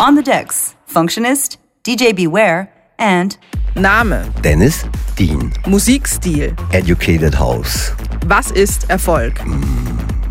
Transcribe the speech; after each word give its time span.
On 0.00 0.16
the 0.16 0.22
decks, 0.22 0.74
Functionist, 0.86 1.58
DJ 1.84 2.16
Beware, 2.16 2.70
and 2.98 3.36
Name, 3.76 4.32
Dennis 4.42 4.86
Dean. 5.14 5.52
Musikstil. 5.66 6.56
Educated 6.72 7.38
House. 7.38 7.92
Was 8.26 8.50
ist 8.50 8.88
Erfolg? 8.88 9.34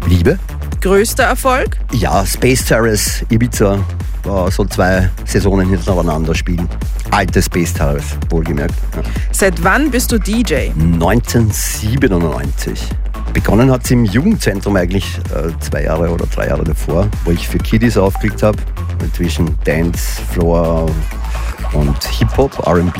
Liebe? 0.07 0.39
Größter 0.81 1.25
Erfolg? 1.25 1.77
Ja, 1.91 2.25
Space 2.25 2.65
Terrace, 2.65 3.23
Ibiza. 3.29 3.77
War 4.23 4.49
so 4.49 4.65
zwei 4.65 5.07
Saisonen 5.25 5.69
hintereinander 5.69 6.33
spielen. 6.33 6.67
Alte 7.11 7.39
Space 7.39 7.71
Terrace, 7.71 8.17
wohlgemerkt. 8.31 8.73
Ja. 8.95 9.03
Seit 9.31 9.63
wann 9.63 9.91
bist 9.91 10.11
du 10.11 10.17
DJ? 10.17 10.71
1997. 10.71 12.89
Begonnen 13.33 13.71
hat 13.71 13.85
es 13.85 13.91
im 13.91 14.05
Jugendzentrum 14.05 14.75
eigentlich 14.75 15.05
äh, 15.33 15.51
zwei 15.59 15.83
Jahre 15.83 16.09
oder 16.09 16.25
drei 16.25 16.47
Jahre 16.47 16.63
davor, 16.63 17.07
wo 17.25 17.31
ich 17.31 17.47
für 17.47 17.57
Kiddies 17.57 17.97
aufgelegt 17.97 18.43
habe. 18.43 18.57
Zwischen 19.13 19.57
Dance, 19.63 20.21
Floor 20.31 20.89
und 21.73 22.03
Hip-Hop, 22.03 22.67
RB. 22.67 22.97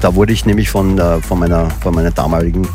Da 0.00 0.14
wurde 0.14 0.32
ich 0.32 0.46
nämlich 0.46 0.70
von, 0.70 0.98
äh, 0.98 1.20
von, 1.20 1.38
meiner, 1.38 1.70
von 1.70 1.94
meiner 1.94 2.10
damaligen 2.10 2.66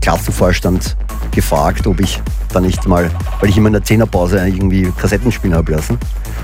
Klassenvorstand 0.00 0.96
gefragt, 1.30 1.86
ob 1.86 2.00
ich 2.00 2.20
da 2.52 2.60
nicht 2.60 2.86
mal, 2.86 3.10
weil 3.40 3.50
ich 3.50 3.56
immer 3.56 3.68
in 3.68 3.74
der 3.74 3.84
Zehnerpause 3.84 4.38
irgendwie 4.38 4.92
Kassetten 4.96 5.32
spielen 5.32 5.54
habe 5.54 5.72
lassen, 5.72 5.98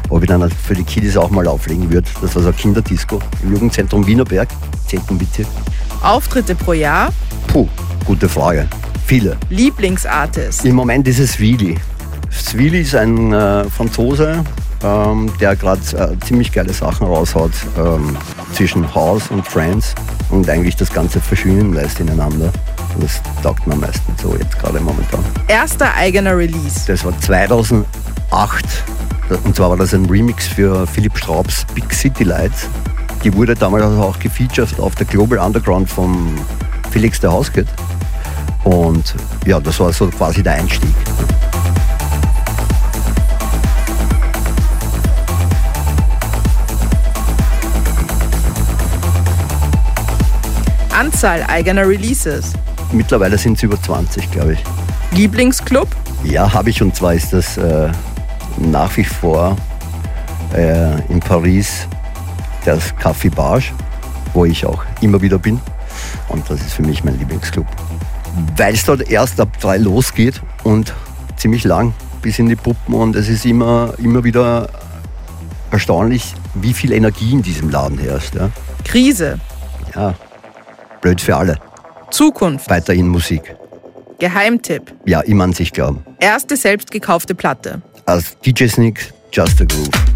ob 0.09 0.23
ich 0.23 0.29
dann 0.29 0.43
halt 0.43 0.53
für 0.53 0.75
die 0.75 0.85
Kiddies 0.85 1.17
auch 1.17 1.31
mal 1.31 1.47
auflegen 1.47 1.91
würde. 1.91 2.09
Das 2.21 2.35
war 2.35 2.43
so 2.43 2.49
ein 2.49 2.57
Kinderdisco 2.57 3.19
im 3.43 3.53
Jugendzentrum 3.53 4.07
Wienerberg, 4.07 4.49
10. 4.89 5.03
Bezirk. 5.19 5.47
Auftritte 6.03 6.55
pro 6.55 6.73
Jahr? 6.73 7.13
Puh, 7.47 7.69
gute 8.05 8.29
Frage. 8.29 8.69
Viele. 9.11 9.37
Lieblingsartist? 9.49 10.65
Im 10.65 10.77
Moment 10.77 11.09
ist 11.09 11.19
es 11.19 11.33
Swili. 11.33 11.77
Swili 12.31 12.83
ist 12.83 12.95
ein 12.95 13.33
äh, 13.33 13.65
Franzose, 13.65 14.45
ähm, 14.85 15.33
der 15.41 15.57
gerade 15.57 15.81
äh, 15.97 16.25
ziemlich 16.25 16.53
geile 16.53 16.73
Sachen 16.73 17.09
raushaut 17.09 17.51
ähm, 17.77 18.17
zwischen 18.53 18.95
House 18.95 19.29
und 19.33 19.45
Trance 19.45 19.97
und 20.31 20.49
eigentlich 20.49 20.77
das 20.77 20.93
Ganze 20.93 21.19
verschwimmen 21.19 21.73
lässt 21.73 21.99
ineinander. 21.99 22.53
Das 23.01 23.21
taugt 23.43 23.67
mir 23.67 23.73
am 23.73 23.81
meisten 23.81 24.15
so 24.23 24.37
jetzt 24.37 24.57
gerade 24.61 24.79
momentan. 24.79 25.25
Erster 25.49 25.93
eigener 25.95 26.37
Release? 26.37 26.87
Das 26.87 27.05
war 27.05 27.21
2008 27.21 27.85
und 29.43 29.57
zwar 29.57 29.71
war 29.71 29.77
das 29.77 29.93
ein 29.93 30.07
Remix 30.07 30.47
für 30.47 30.87
Philipp 30.87 31.19
Straubs 31.19 31.67
Big 31.75 31.93
City 31.93 32.23
Lights. 32.23 32.69
Die 33.25 33.35
wurde 33.35 33.57
damals 33.57 33.83
auch 33.87 34.21
gefeatured 34.21 34.79
auf 34.79 34.95
der 34.95 35.07
Global 35.07 35.41
Underground 35.41 35.91
vom 35.91 36.37
Felix 36.93 37.19
der 37.19 37.33
Hauskit. 37.33 37.67
Und 38.65 39.15
ja, 39.47 39.61
das 39.61 39.81
war 39.81 39.93
so 39.93 40.07
quasi 40.09 40.43
der 40.43 40.55
Einstieg. 40.55 40.95
Anzahl 51.01 51.43
eigener 51.45 51.89
Releases? 51.89 52.53
Mittlerweile 52.93 53.39
sind 53.39 53.57
es 53.57 53.63
über 53.63 53.81
20, 53.81 54.31
glaube 54.31 54.53
ich. 54.55 54.65
Lieblingsclub? 55.13 55.89
Ja, 56.25 56.53
habe 56.53 56.69
ich 56.71 56.83
und 56.83 56.95
zwar 56.95 57.15
ist 57.15 57.33
das 57.33 57.57
äh, 57.57 57.91
nach 58.59 58.97
wie 58.97 59.05
vor 59.05 59.57
äh, 60.55 61.01
in 61.11 61.21
Paris 61.21 61.87
das 62.65 62.95
Café 62.97 63.35
Barge, 63.35 63.67
wo 64.35 64.45
ich 64.45 64.67
auch 64.67 64.85
immer 65.01 65.23
wieder 65.23 65.39
bin. 65.39 65.59
Und 66.29 66.49
das 66.51 66.61
ist 66.61 66.75
für 66.75 66.83
mich 66.83 67.03
mein 67.03 67.19
Lieblingsclub. 67.19 67.67
Weil 68.57 68.75
es 68.75 68.85
dort 68.85 69.11
erst 69.11 69.41
ab 69.41 69.59
drei 69.61 69.77
losgeht 69.77 70.41
und 70.65 70.93
ziemlich 71.37 71.65
lang 71.65 71.95
bis 72.23 72.39
in 72.39 72.49
die 72.49 72.57
Puppen 72.57 72.95
und 72.95 73.17
es 73.17 73.29
ist 73.29 73.47
immer, 73.47 73.95
immer 73.99 74.25
wieder 74.25 74.69
erstaunlich, 75.71 76.35
wie 76.55 76.75
viel 76.75 76.93
Energie 76.93 77.33
in 77.33 77.43
diesem 77.43 77.71
Laden 77.71 77.99
herrscht. 77.99 78.35
Ja, 78.35 78.51
Krise? 78.85 79.41
ja 79.95 80.15
blöd 81.01 81.21
für 81.21 81.37
alle. 81.37 81.57
Zukunft? 82.11 82.69
Weiterhin 82.69 83.09
Musik. 83.09 83.57
Geheimtipp? 84.19 84.93
Ja, 85.07 85.21
immer 85.21 85.45
an 85.45 85.53
sich 85.53 85.73
glauben. 85.73 86.05
Erste 86.19 86.57
selbst 86.57 86.91
gekaufte 86.91 87.35
Platte? 87.35 87.81
Als 88.05 88.39
DJ 88.41 88.67
Sneak, 88.67 89.13
Just 89.33 89.61
a 89.63 89.65
Groove. 89.65 90.10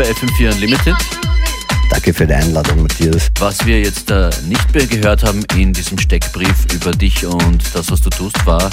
Bei 0.00 0.10
FM4 0.12 0.54
Unlimited. 0.54 0.96
Danke 1.90 2.14
für 2.14 2.26
die 2.26 2.32
Einladung, 2.32 2.80
Matthias. 2.80 3.30
Was 3.38 3.66
wir 3.66 3.80
jetzt 3.80 4.10
äh, 4.10 4.30
nicht 4.48 4.74
mehr 4.74 4.86
gehört 4.86 5.22
haben 5.22 5.44
in 5.58 5.74
diesem 5.74 5.98
Steckbrief 5.98 6.64
über 6.72 6.92
dich 6.92 7.26
und 7.26 7.62
das, 7.74 7.90
was 7.90 8.00
du 8.00 8.08
tust, 8.08 8.46
war, 8.46 8.70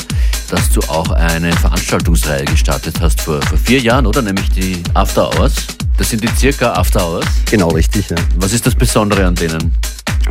dass 0.50 0.69
du 0.69 0.79
auch 0.88 1.09
eine 1.12 1.51
Veranstaltungsreihe 1.51 2.45
gestartet 2.45 3.01
hast 3.01 3.19
vor, 3.19 3.41
vor 3.41 3.57
vier 3.57 3.79
Jahren, 3.79 4.06
oder? 4.06 4.21
Nämlich 4.21 4.50
die 4.51 4.81
After 4.94 5.29
Hours. 5.35 5.56
Das 5.97 6.12
sind 6.12 6.24
die 6.24 6.29
circa 6.29 6.71
After 6.71 7.06
Hours. 7.06 7.25
Genau, 7.51 7.71
richtig. 7.71 8.09
Ja. 8.09 8.15
Was 8.38 8.53
ist 8.53 8.65
das 8.65 8.75
Besondere 8.75 9.25
an 9.25 9.35
denen? 9.35 9.74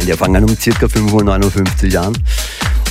Die 0.00 0.12
fangen 0.14 0.44
um 0.44 0.56
circa 0.56 0.88
559 0.88 1.93
Jahren 1.93 2.16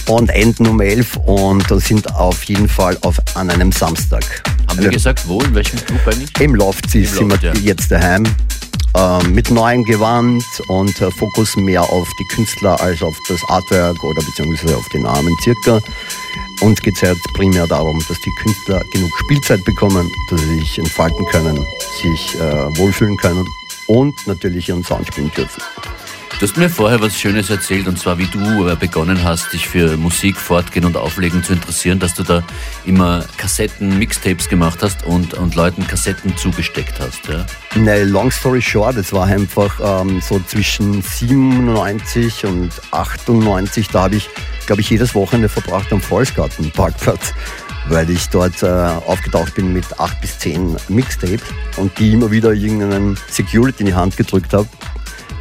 und 0.07 0.29
enden 0.29 0.67
um 0.67 0.81
11 0.81 1.17
und 1.25 1.67
sind 1.81 2.13
auf 2.13 2.43
jeden 2.43 2.69
Fall 2.69 2.97
auf, 3.01 3.17
an 3.35 3.49
einem 3.49 3.71
Samstag. 3.71 4.43
Haben 4.67 4.81
wir 4.81 4.89
gesagt, 4.89 5.27
wo, 5.27 5.41
in 5.41 5.55
welchem 5.55 5.79
Club 5.85 5.99
eigentlich? 6.05 6.39
Im 6.39 6.55
Loft 6.55 6.93
Im 6.93 7.05
sind 7.05 7.29
Loft, 7.29 7.43
wir 7.43 7.53
ja. 7.53 7.59
jetzt 7.61 7.91
daheim. 7.91 8.23
Äh, 8.95 9.27
mit 9.27 9.51
neuem 9.51 9.83
Gewand 9.83 10.45
und 10.67 11.01
äh, 11.01 11.11
Fokus 11.11 11.57
mehr 11.57 11.81
auf 11.83 12.07
die 12.17 12.35
Künstler 12.35 12.79
als 12.79 13.01
auf 13.01 13.17
das 13.27 13.41
Artwork 13.49 14.01
oder 14.03 14.21
beziehungsweise 14.21 14.77
auf 14.77 14.87
den 14.89 15.01
Namen 15.01 15.35
circa. 15.43 15.81
Uns 16.61 16.81
geht 16.81 16.95
es 16.95 17.01
jetzt 17.01 17.27
primär 17.33 17.67
darum, 17.67 18.01
dass 18.07 18.17
die 18.21 18.31
Künstler 18.41 18.81
genug 18.93 19.11
Spielzeit 19.25 19.63
bekommen, 19.65 20.09
dass 20.29 20.39
sie 20.39 20.59
sich 20.59 20.79
entfalten 20.79 21.25
können, 21.25 21.57
sich 22.01 22.35
äh, 22.35 22.77
wohlfühlen 22.77 23.17
können 23.17 23.45
und 23.87 24.15
natürlich 24.27 24.69
ihren 24.69 24.83
Sound 24.83 25.07
spielen 25.07 25.31
dürfen. 25.35 25.61
Du 26.37 26.41
hast 26.41 26.57
mir 26.57 26.69
vorher 26.69 26.99
was 26.99 27.17
Schönes 27.17 27.49
erzählt, 27.49 27.87
und 27.87 27.97
zwar 27.97 28.17
wie 28.17 28.25
du 28.25 28.67
äh, 28.67 28.75
begonnen 28.75 29.23
hast, 29.23 29.53
dich 29.53 29.69
für 29.69 29.95
Musik, 29.95 30.35
Fortgehen 30.35 30.83
und 30.83 30.97
Auflegen 30.97 31.41
zu 31.45 31.53
interessieren, 31.53 31.97
dass 31.97 32.13
du 32.13 32.23
da 32.23 32.43
immer 32.85 33.23
Kassetten, 33.37 33.97
Mixtapes 33.97 34.49
gemacht 34.49 34.79
hast 34.81 35.05
und, 35.05 35.33
und 35.35 35.55
Leuten 35.55 35.87
Kassetten 35.87 36.35
zugesteckt 36.35 36.99
hast. 36.99 37.25
Ja? 37.29 37.45
Ne, 37.79 38.03
long 38.03 38.31
story 38.31 38.61
short, 38.61 38.97
es 38.97 39.13
war 39.13 39.27
einfach 39.27 39.79
ähm, 40.01 40.19
so 40.19 40.37
zwischen 40.41 41.01
97 41.01 42.45
und 42.45 42.71
98, 42.91 43.87
da 43.87 44.03
habe 44.03 44.17
ich, 44.17 44.29
glaube 44.65 44.81
ich, 44.81 44.89
jedes 44.89 45.15
Wochenende 45.15 45.47
verbracht 45.47 45.93
am 45.93 46.01
Volksgarten 46.01 46.69
Parkplatz, 46.69 47.33
weil 47.87 48.09
ich 48.09 48.27
dort 48.27 48.61
äh, 48.61 48.65
aufgetaucht 48.65 49.55
bin 49.55 49.71
mit 49.71 49.85
acht 50.01 50.19
bis 50.19 50.37
zehn 50.37 50.75
Mixtapes 50.89 51.47
und 51.77 51.97
die 51.97 52.11
immer 52.11 52.29
wieder 52.29 52.51
irgendeinen 52.51 53.17
Security 53.31 53.83
in 53.83 53.85
die 53.85 53.93
Hand 53.93 54.17
gedrückt 54.17 54.51
habe, 54.51 54.67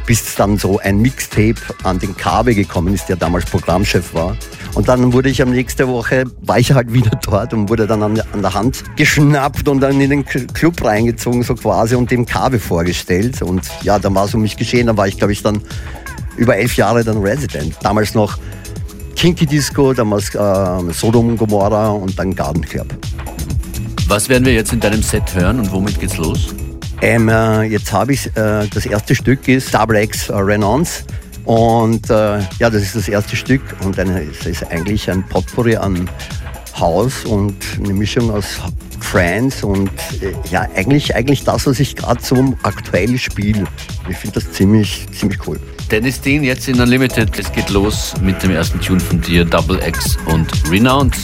bis 0.05 0.35
dann 0.35 0.57
so 0.57 0.79
ein 0.79 0.99
Mixtape 0.99 1.55
an 1.83 1.99
den 1.99 2.15
KW 2.15 2.53
gekommen 2.53 2.93
ist, 2.93 3.09
der 3.09 3.15
damals 3.15 3.45
Programmchef 3.45 4.13
war. 4.13 4.37
Und 4.75 4.87
dann 4.87 5.13
wurde 5.13 5.29
ich 5.29 5.41
am 5.41 5.51
nächste 5.51 5.87
Woche, 5.87 6.25
war 6.41 6.59
ich 6.59 6.73
halt 6.73 6.91
wieder 6.93 7.11
dort 7.23 7.53
und 7.53 7.69
wurde 7.69 7.87
dann 7.87 8.03
an, 8.03 8.21
an 8.33 8.41
der 8.41 8.53
Hand 8.53 8.83
geschnappt 8.95 9.67
und 9.67 9.79
dann 9.79 9.99
in 9.99 10.09
den 10.09 10.25
Club 10.25 10.83
reingezogen, 10.83 11.43
so 11.43 11.55
quasi, 11.55 11.95
und 11.95 12.11
dem 12.11 12.25
KW 12.25 12.59
vorgestellt. 12.59 13.41
Und 13.41 13.63
ja, 13.83 13.99
dann 13.99 14.13
war 14.13 14.25
es 14.25 14.33
um 14.33 14.41
mich 14.41 14.57
geschehen. 14.57 14.87
Dann 14.87 14.97
war 14.97 15.07
ich, 15.07 15.17
glaube 15.17 15.33
ich, 15.33 15.41
dann 15.41 15.61
über 16.37 16.57
elf 16.57 16.75
Jahre 16.75 17.03
dann 17.03 17.17
Resident. 17.17 17.75
Damals 17.81 18.13
noch 18.13 18.37
Kinky 19.15 19.45
Disco, 19.45 19.93
damals 19.93 20.35
äh, 20.35 20.93
Sodom 20.93 21.37
Gomorra 21.37 21.89
und 21.89 22.19
dann 22.19 22.35
Garden 22.35 22.63
Club. 22.63 22.87
Was 24.07 24.29
werden 24.29 24.45
wir 24.45 24.53
jetzt 24.53 24.73
in 24.73 24.79
deinem 24.79 25.01
Set 25.01 25.33
hören 25.33 25.59
und 25.59 25.71
womit 25.71 25.99
geht's 25.99 26.17
los? 26.17 26.53
Ähm, 27.01 27.29
äh, 27.29 27.63
jetzt 27.63 27.91
habe 27.91 28.13
ich, 28.13 28.27
äh, 28.35 28.67
das 28.73 28.85
erste 28.85 29.15
Stück 29.15 29.47
ist 29.47 29.73
Double 29.73 30.01
X 30.01 30.29
äh, 30.29 30.35
Renance. 30.35 31.03
Und 31.45 32.09
äh, 32.09 32.39
ja, 32.59 32.69
das 32.69 32.81
ist 32.81 32.95
das 32.95 33.07
erste 33.07 33.35
Stück 33.35 33.61
und 33.83 33.97
es 33.99 34.45
ist 34.47 34.71
eigentlich 34.71 35.09
ein 35.11 35.23
Potpourri 35.27 35.75
an 35.75 36.09
House 36.79 37.23
und 37.25 37.55
eine 37.77 37.93
Mischung 37.93 38.31
aus 38.31 38.59
Trance 38.99 39.65
und 39.65 39.91
äh, 40.21 40.33
ja, 40.49 40.67
eigentlich, 40.75 41.15
eigentlich 41.15 41.43
das, 41.43 41.67
was 41.67 41.79
ich 41.79 41.95
gerade 41.95 42.21
so 42.23 42.55
aktuell 42.63 43.17
spiele. 43.17 43.65
Ich 44.09 44.17
finde 44.17 44.39
das 44.39 44.51
ziemlich, 44.51 45.05
ziemlich 45.11 45.39
cool. 45.47 45.59
Dennis 45.91 46.19
Dean 46.19 46.43
jetzt 46.43 46.67
in 46.67 46.81
Unlimited. 46.81 47.37
Es 47.37 47.51
geht 47.51 47.69
los 47.69 48.13
mit 48.21 48.41
dem 48.41 48.51
ersten 48.51 48.81
Tune 48.81 48.99
von 48.99 49.21
dir, 49.21 49.45
Double 49.45 49.79
X 49.85 50.17
und 50.25 50.51
Renounce. 50.69 51.21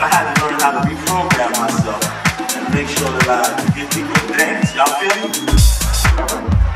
I 0.00 0.06
had 0.06 0.32
to 0.32 0.46
learn 0.46 0.60
how 0.60 0.80
to 0.80 0.88
reprogram 0.88 1.50
myself 1.58 2.00
and 2.56 2.72
make 2.72 2.86
sure 2.86 3.10
that 3.10 3.50
I 3.50 3.74
get 3.74 3.90
people 3.90 4.14
dance. 4.36 4.72
Y'all 4.76 4.86
feel 4.94 6.62
me? 6.62 6.67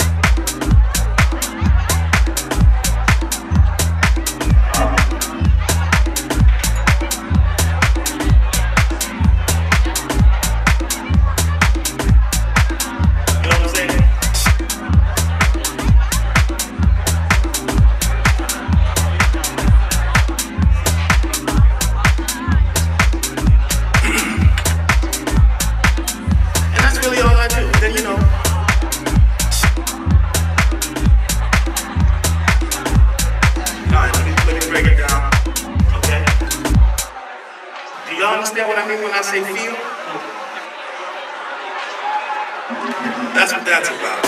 that's 43.72 43.88
about. 43.88 44.21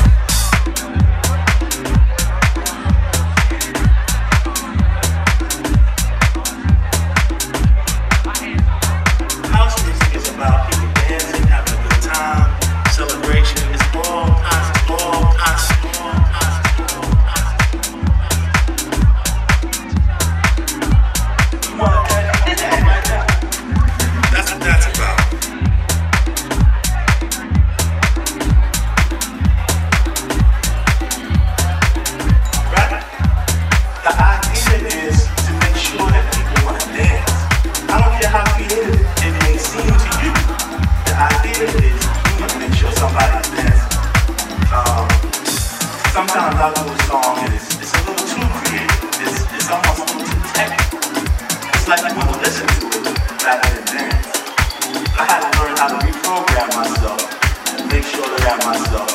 Make 57.94 58.02
sure 58.10 58.26
that 58.26 58.58
I 58.58 58.66
myself, 58.66 59.06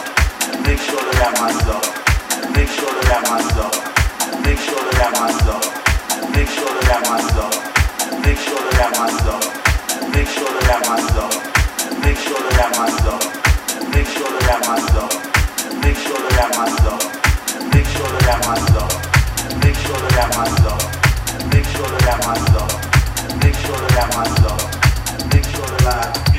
and 0.48 0.64
make 0.64 0.80
sure 0.80 1.04
that 1.04 1.20
I 1.20 1.42
myself, 1.44 1.84
and 2.32 2.56
make 2.56 2.72
sure 2.72 2.96
that 2.96 3.12
I 3.12 3.36
myself, 3.36 3.76
and 4.24 4.40
make 4.48 4.56
sure 4.56 4.84
that 4.96 5.04
I 5.04 5.20
myself, 5.20 5.68
and 6.16 6.32
make 6.32 6.48
sure 6.48 6.80
that 6.88 6.96
I 6.96 7.12
myself, 7.12 7.52
and 8.08 8.24
make 8.24 8.40
sure 8.40 8.64
that 8.72 8.88
I 8.88 9.04
myself, 9.04 9.44
and 10.00 10.08
make 10.16 10.30
sure 10.32 10.56
that 10.64 10.80
I 10.80 10.96
myself, 10.96 11.34
and 11.84 12.00
make 12.08 12.20
sure 12.24 12.40
that 12.40 12.64
I 12.64 12.80
myself, 12.80 13.24
and 13.76 13.92
make 13.92 14.08
sure 14.08 14.32
that 14.40 14.56
I 14.56 14.72
myself, 14.72 15.12
and 15.60 15.76
make 15.84 16.00
sure 16.00 16.24
that 16.24 16.40
I 16.40 16.58
myself, 16.64 17.04
and 17.52 17.68
make 17.76 17.88
sure 17.92 18.16
that 18.16 18.32
I 18.32 18.48
myself, 18.48 18.94
and 19.44 19.60
make 19.60 19.76
sure 19.84 20.00
that 20.00 20.24
I 20.24 20.40
myself, 20.40 20.82
and 21.36 21.52
make 21.52 21.68
sure 21.68 21.92
that 22.00 22.16
I 22.16 22.32
myself, 22.32 22.72
and 23.28 23.36
make 23.44 23.56
sure 23.60 23.84
that 23.84 24.00
I 24.00 24.16
myself, 24.16 24.62
and 25.12 25.34
make 25.36 25.44
sure 25.52 25.68
that 25.68 26.16
I. 26.16 26.30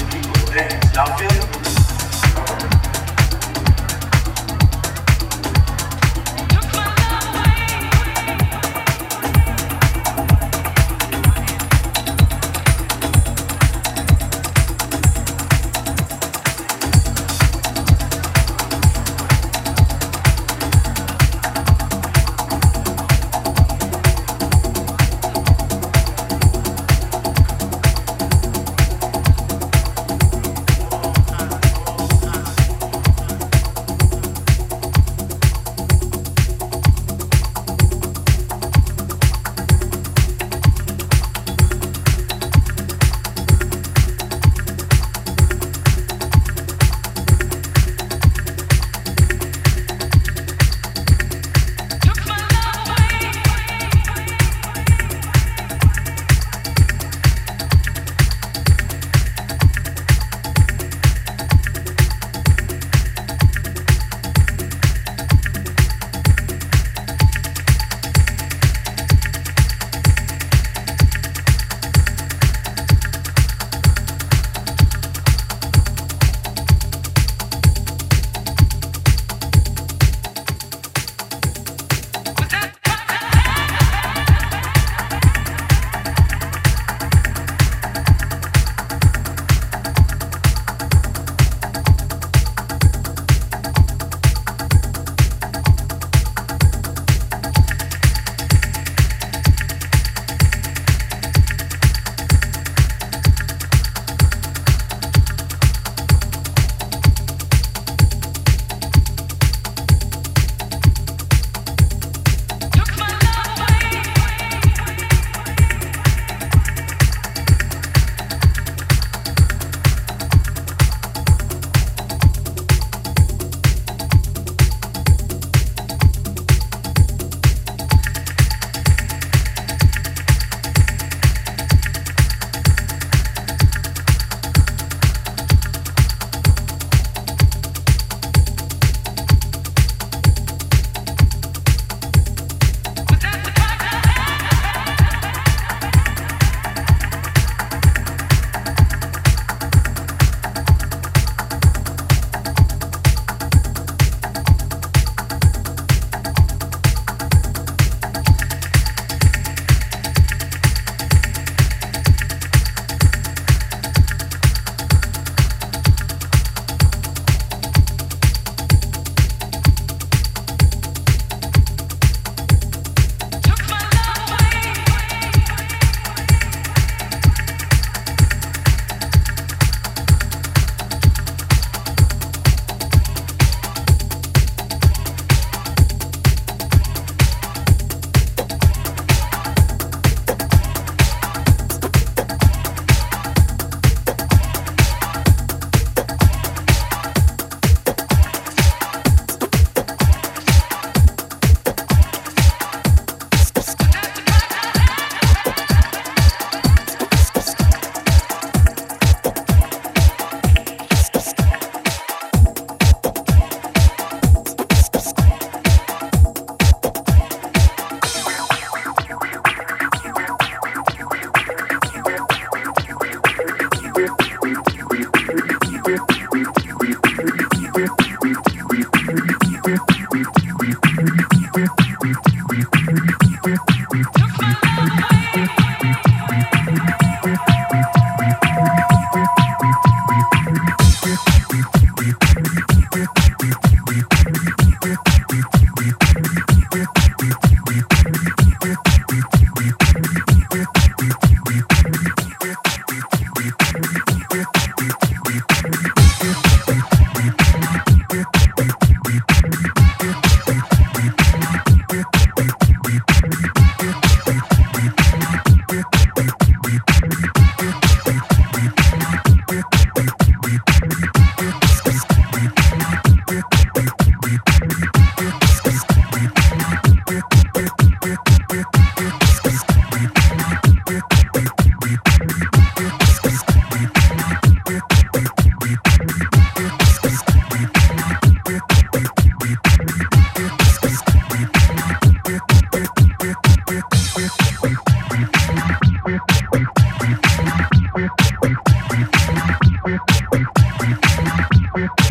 Y'all 0.93 1.17
feel 1.17 1.31
me? 1.31 1.70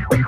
we 0.10 0.19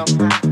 no 0.00 0.06
crime. 0.16 0.49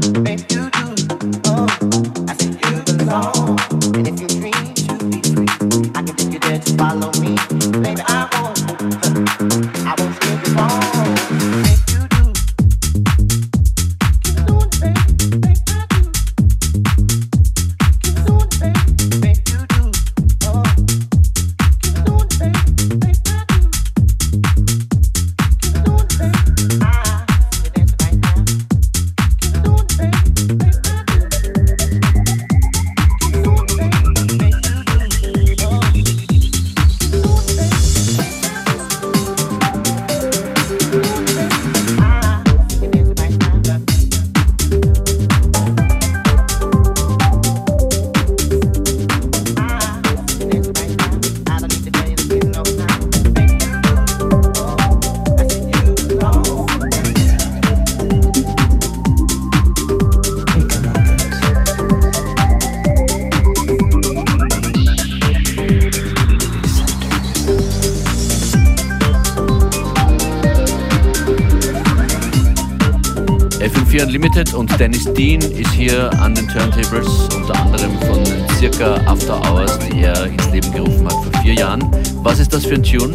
Dean 75.16 75.40
ist 75.40 75.72
hier 75.72 76.12
an 76.20 76.34
den 76.34 76.46
Turntables, 76.48 77.28
unter 77.34 77.60
anderem 77.60 77.92
von 78.00 78.22
circa 78.58 78.96
After 79.06 79.40
Hours, 79.42 79.78
die 79.78 80.02
er 80.02 80.26
ins 80.26 80.50
Leben 80.50 80.72
gerufen 80.72 81.06
hat 81.06 81.12
vor 81.12 81.42
vier 81.42 81.54
Jahren. 81.54 81.82
Was 82.22 82.38
ist 82.38 82.52
das 82.52 82.66
für 82.66 82.74
ein 82.74 82.82
Tune? 82.82 83.14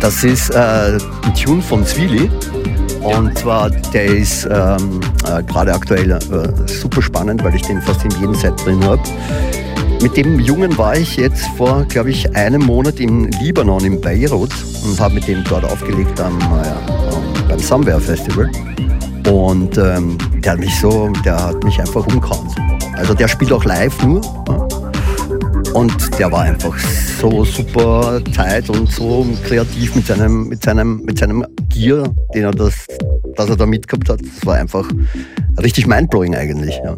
Das 0.00 0.24
ist 0.24 0.50
äh, 0.50 0.98
ein 1.22 1.34
Tune 1.34 1.62
von 1.62 1.84
Zwili. 1.84 2.30
Und 3.02 3.38
zwar, 3.38 3.70
der 3.70 4.04
ist 4.04 4.44
ähm, 4.50 5.00
äh, 5.24 5.42
gerade 5.44 5.72
aktuell 5.72 6.10
äh, 6.10 6.18
super 6.66 7.02
spannend, 7.02 7.42
weil 7.44 7.54
ich 7.54 7.62
den 7.62 7.80
fast 7.82 8.04
in 8.04 8.10
jedem 8.12 8.34
Set 8.34 8.54
drin 8.64 8.82
habe. 8.84 9.02
Mit 10.02 10.16
dem 10.16 10.38
Jungen 10.40 10.76
war 10.78 10.96
ich 10.96 11.16
jetzt 11.16 11.44
vor, 11.56 11.84
glaube 11.88 12.10
ich, 12.10 12.36
einem 12.36 12.62
Monat 12.62 13.00
im 13.00 13.28
Libanon, 13.40 13.84
in 13.84 14.00
Beirut 14.00 14.50
und 14.84 15.00
habe 15.00 15.14
mit 15.14 15.26
dem 15.26 15.42
dort 15.44 15.64
aufgelegt 15.64 16.20
am, 16.20 16.38
äh, 16.38 17.48
beim 17.48 17.58
Somewhere 17.58 18.00
Festival. 18.00 18.50
Und 19.28 19.76
ähm, 19.76 20.16
der 20.48 20.54
hat 20.54 20.60
mich 20.60 20.80
so, 20.80 21.12
der 21.26 21.44
hat 21.44 21.62
mich 21.62 21.78
einfach 21.78 22.06
umgehauen. 22.06 22.48
Also 22.96 23.12
der 23.12 23.28
spielt 23.28 23.52
auch 23.52 23.66
live 23.66 24.02
nur. 24.02 24.22
Und 25.74 26.18
der 26.18 26.32
war 26.32 26.40
einfach 26.40 26.74
so 27.20 27.44
super 27.44 28.18
tight 28.34 28.70
und 28.70 28.90
so 28.90 29.26
kreativ 29.46 29.94
mit 29.94 30.06
seinem, 30.06 30.48
mit 30.48 30.62
seinem, 30.62 31.02
mit 31.02 31.18
seinem 31.18 31.44
Gear, 31.68 32.08
den 32.34 32.44
er 32.44 32.52
das, 32.52 32.86
das 33.36 33.50
er 33.50 33.56
da 33.56 33.66
mitgehabt 33.66 34.08
hat. 34.08 34.20
Das 34.20 34.46
war 34.46 34.54
einfach 34.54 34.88
richtig 35.62 35.86
mindblowing 35.86 36.34
eigentlich. 36.34 36.80
Ja. 36.82 36.96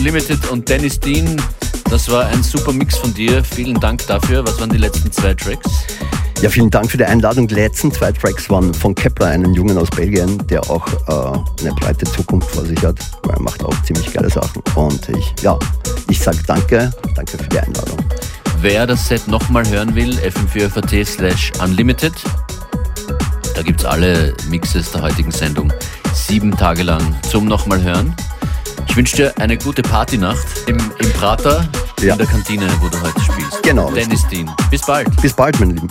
Unlimited 0.00 0.48
und 0.48 0.66
Dennis 0.66 0.98
Dean. 0.98 1.36
Das 1.90 2.10
war 2.10 2.24
ein 2.24 2.42
super 2.42 2.72
Mix 2.72 2.96
von 2.96 3.12
dir. 3.12 3.44
Vielen 3.44 3.78
Dank 3.78 4.06
dafür. 4.06 4.42
Was 4.46 4.58
waren 4.58 4.70
die 4.70 4.78
letzten 4.78 5.12
zwei 5.12 5.34
Tracks? 5.34 5.68
Ja, 6.40 6.48
vielen 6.48 6.70
Dank 6.70 6.90
für 6.90 6.96
die 6.96 7.04
Einladung. 7.04 7.46
Die 7.46 7.54
letzten 7.54 7.92
zwei 7.92 8.10
Tracks 8.10 8.48
waren 8.48 8.72
von 8.72 8.94
Kepler, 8.94 9.26
einem 9.26 9.52
Jungen 9.52 9.76
aus 9.76 9.90
Belgien, 9.90 10.38
der 10.46 10.62
auch 10.70 10.86
äh, 11.06 11.60
eine 11.60 11.74
breite 11.74 12.06
Zukunft 12.06 12.50
vor 12.50 12.64
sich 12.64 12.82
hat. 12.82 12.98
Er 13.30 13.42
macht 13.42 13.62
auch 13.62 13.74
ziemlich 13.82 14.10
geile 14.10 14.30
Sachen. 14.30 14.62
Und 14.74 15.06
ich, 15.10 15.34
ja, 15.42 15.58
ich 16.08 16.18
sage 16.18 16.38
danke, 16.46 16.90
danke 17.14 17.36
für 17.36 17.48
die 17.50 17.58
Einladung. 17.60 17.98
Wer 18.62 18.86
das 18.86 19.06
Set 19.06 19.28
nochmal 19.28 19.68
hören 19.68 19.94
will, 19.94 20.18
fm4.at 20.20 21.06
slash 21.06 21.52
unlimited. 21.62 22.14
Da 23.54 23.60
gibt 23.60 23.80
es 23.80 23.84
alle 23.84 24.34
Mixes 24.48 24.92
der 24.92 25.02
heutigen 25.02 25.30
Sendung 25.30 25.70
sieben 26.14 26.56
Tage 26.56 26.84
lang 26.84 27.02
zum 27.30 27.44
nochmal 27.44 27.82
hören. 27.82 28.16
Ich 28.90 28.96
wünsche 28.96 29.16
dir 29.16 29.32
eine 29.38 29.56
gute 29.56 29.82
Partynacht 29.82 30.44
im, 30.66 30.76
im 30.98 31.12
Prater, 31.12 31.64
Ja. 32.00 32.12
in 32.14 32.18
der 32.18 32.26
Kantine, 32.26 32.66
wo 32.80 32.88
du 32.88 33.00
heute 33.00 33.20
spielst. 33.20 33.62
Genau. 33.62 33.90
Dennis 33.92 34.26
Dean. 34.28 34.50
Bis 34.68 34.82
bald. 34.82 35.08
Bis 35.22 35.32
bald, 35.32 35.58
meine 35.60 35.74
Lieben. 35.74 35.88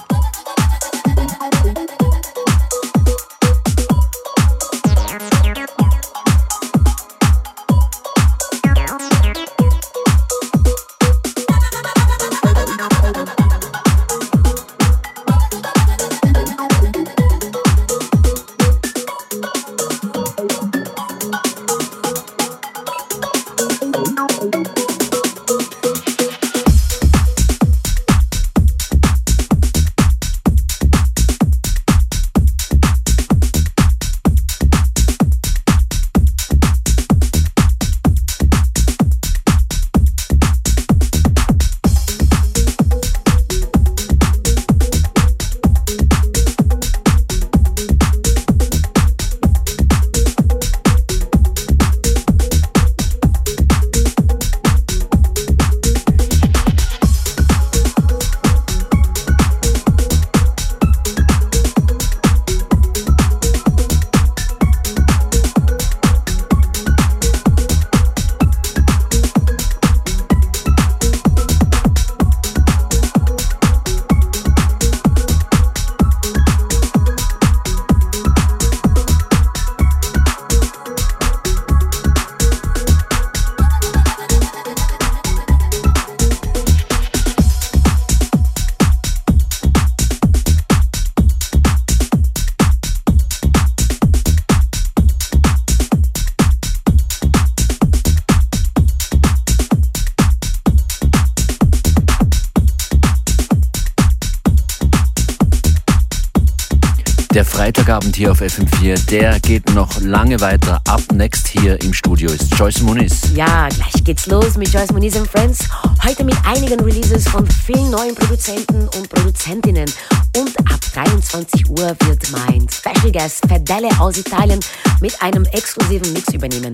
Hier 108.20 108.34
auf 108.34 108.42
FM4, 108.42 109.06
der 109.10 109.40
geht 109.40 109.74
noch 109.74 110.02
lange 110.02 110.42
weiter. 110.42 110.82
Up 110.90 111.02
next 111.14 111.48
hier 111.48 111.82
im 111.82 111.94
Studio 111.94 112.30
ist 112.30 112.54
Joyce 112.54 112.82
Muniz. 112.82 113.22
Ja, 113.34 113.70
gleich 113.70 114.04
geht's 114.04 114.26
los 114.28 114.58
mit 114.58 114.68
Joyce 114.74 114.92
Muniz 114.92 115.16
and 115.16 115.26
Friends. 115.26 115.60
Heute 116.04 116.26
mit 116.26 116.36
einigen 116.46 116.82
Releases 116.82 117.30
von 117.30 117.48
vielen 117.48 117.90
neuen 117.90 118.16
Produzenten 118.16 118.90
und 118.90 119.08
Produzentinnen. 119.08 119.90
Und 120.36 120.60
ab 120.60 120.82
23 120.94 121.70
Uhr 121.70 121.96
wird 122.08 122.30
mein 122.34 122.68
Special 122.70 123.10
Guest 123.10 123.46
Fedele 123.48 123.88
aus 124.02 124.18
Italien 124.18 124.60
mit 125.00 125.22
einem 125.22 125.46
exklusiven 125.54 126.12
Mix 126.12 126.34
übernehmen. 126.34 126.74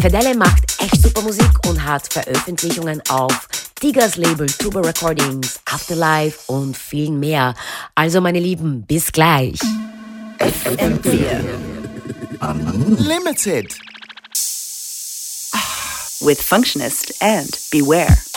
Fedele 0.00 0.36
macht 0.36 0.80
echt 0.80 1.02
super 1.02 1.22
Musik 1.22 1.50
und 1.66 1.84
hat 1.84 2.06
Veröffentlichungen 2.12 3.02
auf 3.08 3.48
Tigers 3.80 4.14
Label, 4.14 4.46
Tuba 4.46 4.78
Recordings, 4.78 5.58
Afterlife 5.64 6.38
und 6.46 6.76
viel 6.76 7.10
mehr. 7.10 7.56
Also 7.96 8.20
meine 8.20 8.38
Lieben, 8.38 8.84
bis 8.86 9.10
gleich. 9.10 9.58
Limited. 13.00 13.72
with 16.20 16.38
Functionist 16.40 17.12
and 17.22 17.58
Beware. 17.70 18.33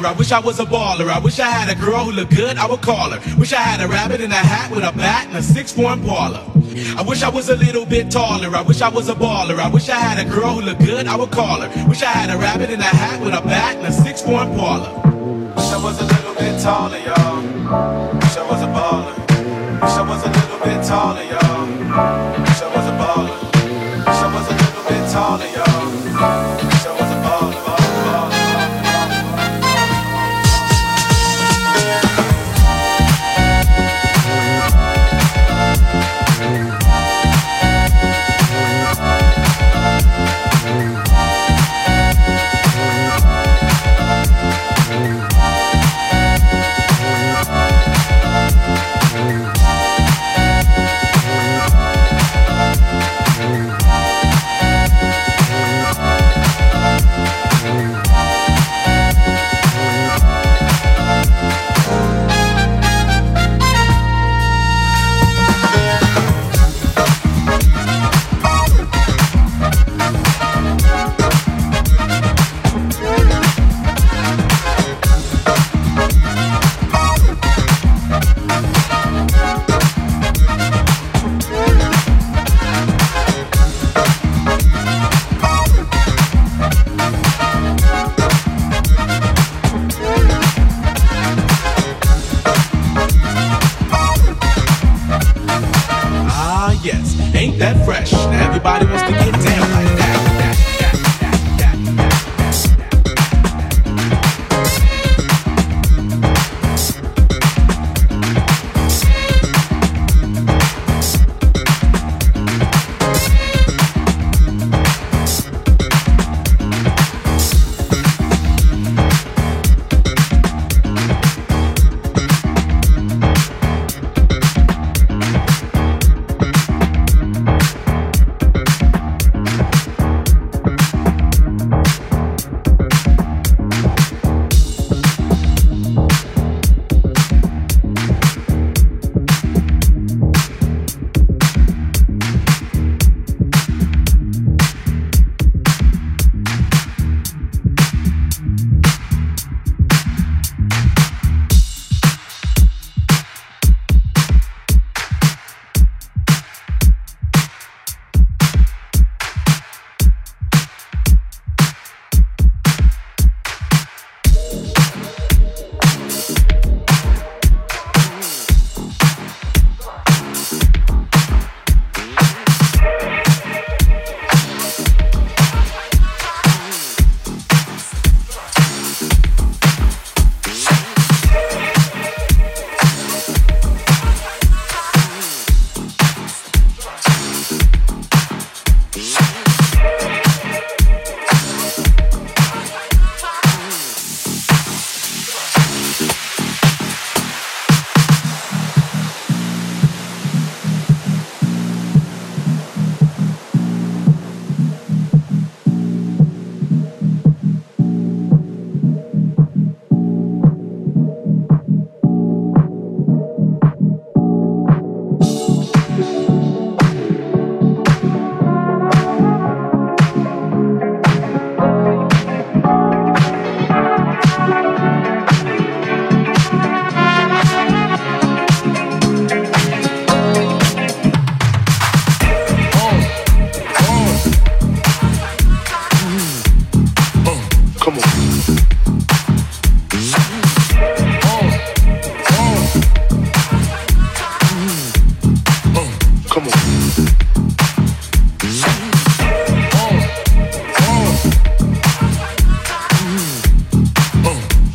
Bit. 0.00 0.08
I 0.08 0.12
wish 0.12 0.32
I 0.32 0.40
was 0.40 0.60
a 0.60 0.64
baller. 0.64 1.08
I 1.08 1.18
wish 1.18 1.38
I 1.38 1.50
had 1.50 1.68
a 1.76 1.80
girl 1.80 2.04
who 2.04 2.12
looked 2.12 2.34
good. 2.34 2.56
I 2.56 2.66
would 2.66 2.80
call 2.80 3.10
her. 3.10 3.20
Wish 3.38 3.52
I 3.52 3.60
had 3.60 3.80
a 3.80 3.88
rabbit 3.88 4.20
in 4.20 4.30
a 4.30 4.34
hat 4.34 4.70
with 4.70 4.84
a 4.84 4.92
bat 4.92 5.26
and 5.28 5.36
a 5.36 5.42
six-form 5.42 6.04
parlor. 6.04 6.44
I 6.96 7.02
wish 7.02 7.22
I 7.22 7.28
was 7.28 7.48
a 7.48 7.56
little 7.56 7.84
bit 7.86 8.10
taller. 8.10 8.54
I 8.54 8.62
wish 8.62 8.80
I 8.80 8.88
was 8.88 9.08
a 9.08 9.14
baller. 9.14 9.58
I 9.58 9.68
wish 9.68 9.88
I 9.88 9.98
had 9.98 10.24
a 10.24 10.30
girl 10.30 10.54
who 10.54 10.62
looked 10.62 10.84
good. 10.84 11.06
I 11.06 11.16
would 11.16 11.30
call 11.30 11.60
her. 11.60 11.88
Wish 11.88 12.02
I 12.02 12.06
had 12.06 12.30
a 12.30 12.38
rabbit 12.38 12.70
in 12.70 12.80
a 12.80 12.84
hat 12.84 13.20
with 13.20 13.34
a 13.34 13.42
bat 13.42 13.76
and 13.76 13.86
a 13.86 13.92
six-form 13.92 14.56
parlor. 14.56 14.90
Wish 15.54 15.72
I 15.72 15.82
was 15.82 16.00
a 16.00 16.04
little 16.04 16.34
bit 16.34 16.60
taller, 16.62 16.98
y'all. 16.98 17.42
Wish 18.14 18.36
I 18.36 18.46
was 18.50 18.62
a 18.62 18.66
baller. 18.66 19.16
Wish 19.80 19.96
I 19.96 20.02
was 20.08 20.22
a 20.24 20.30
little 20.30 20.58
bit 20.58 20.84
taller, 20.84 21.22
y'all. 21.22 21.66
Wish 22.40 22.62
I 22.62 22.68
was 22.74 22.86
a 22.86 22.94
baller. 23.00 23.36
Wish 24.06 24.22
I 24.22 24.34
was 24.34 24.46
a 24.48 24.54
little 24.60 24.84
bit 24.88 25.10
taller, 25.12 25.46
y'all. 25.46 26.69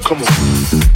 Come 0.06 0.22
on. 0.22 0.95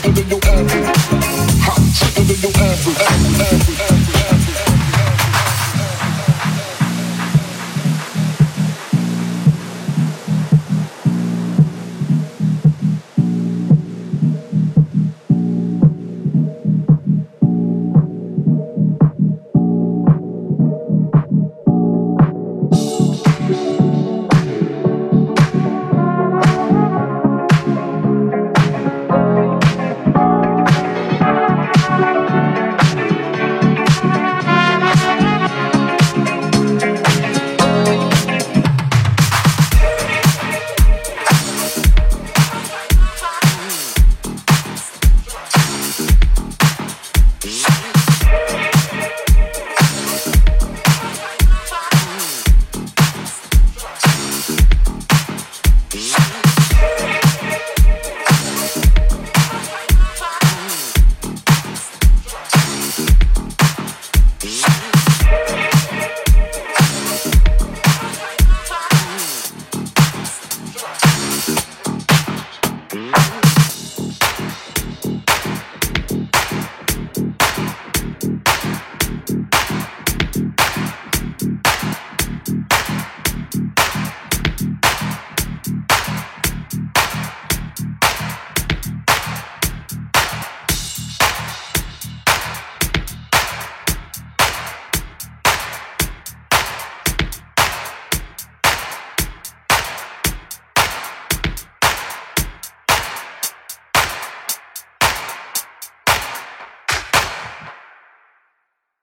hotter 0.00 0.12
than 0.12 0.28
your 0.30 0.40
average, 0.44 0.96
hotter 1.60 2.22
your 2.40 2.52
average. 2.56 3.09